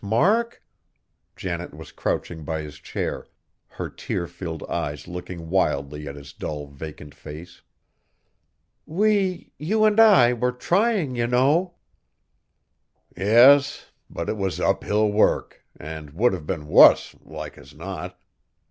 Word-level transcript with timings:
Mark." 0.03 0.63
Janet 1.35 1.75
was 1.75 1.91
crouching 1.91 2.43
by 2.43 2.63
his 2.63 2.77
chair, 2.79 3.27
her 3.67 3.87
tear 3.87 4.25
filled 4.25 4.63
eyes 4.63 5.07
looking 5.07 5.47
wildly 5.47 6.07
at 6.07 6.15
his 6.15 6.33
dull, 6.33 6.65
vacant 6.65 7.13
face. 7.13 7.61
"We, 8.87 9.53
you 9.59 9.85
and 9.85 9.99
I, 9.99 10.33
were 10.33 10.53
trying, 10.53 11.15
you 11.15 11.27
know!" 11.27 11.75
"Yes; 13.15 13.91
but 14.09 14.27
it 14.27 14.37
was 14.37 14.59
uphill 14.59 15.11
work, 15.11 15.63
an' 15.79 16.15
would 16.15 16.33
have 16.33 16.47
been 16.47 16.65
wuss, 16.65 17.15
like 17.23 17.55
as 17.59 17.75
not. 17.75 18.19